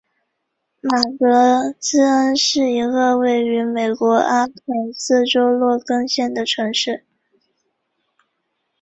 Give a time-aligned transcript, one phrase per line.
[0.81, 4.55] 马格兹恩是一个位于美国阿肯
[4.95, 7.05] 色州洛根县的城市。